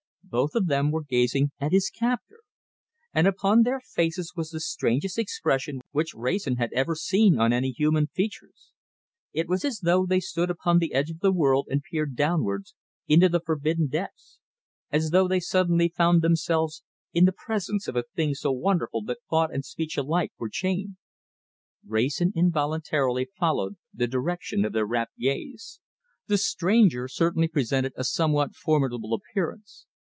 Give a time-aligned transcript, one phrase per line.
[0.23, 2.39] Both of them were gazing at his captor,
[3.13, 7.71] and upon their faces was the strangest expression which Wrayson had ever seen on any
[7.73, 8.71] human features.
[9.33, 12.73] It was as though they stood upon the edge of the world and peered downwards,
[13.09, 14.39] into the forbidden depths;
[14.89, 16.81] as though they suddenly found themselves
[17.11, 20.95] in the presence of a thing so wonderful that thought and speech alike were chained.
[21.85, 25.81] Wrayson involuntarily followed the direction of their rapt gaze.
[26.27, 29.87] The stranger certainly presented a somewhat formidable appearance.